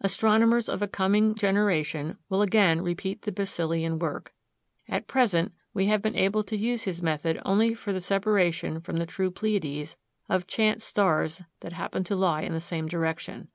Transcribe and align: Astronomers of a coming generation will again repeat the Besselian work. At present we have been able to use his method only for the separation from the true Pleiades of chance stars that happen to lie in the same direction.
Astronomers 0.00 0.68
of 0.68 0.82
a 0.82 0.86
coming 0.86 1.34
generation 1.34 2.16
will 2.28 2.42
again 2.42 2.80
repeat 2.80 3.22
the 3.22 3.32
Besselian 3.32 3.98
work. 3.98 4.32
At 4.86 5.08
present 5.08 5.50
we 5.72 5.86
have 5.86 6.00
been 6.00 6.14
able 6.14 6.44
to 6.44 6.56
use 6.56 6.84
his 6.84 7.02
method 7.02 7.42
only 7.44 7.74
for 7.74 7.92
the 7.92 7.98
separation 8.00 8.78
from 8.80 8.98
the 8.98 9.04
true 9.06 9.32
Pleiades 9.32 9.96
of 10.28 10.46
chance 10.46 10.84
stars 10.84 11.42
that 11.58 11.72
happen 11.72 12.04
to 12.04 12.14
lie 12.14 12.42
in 12.42 12.52
the 12.52 12.60
same 12.60 12.86
direction. 12.86 13.48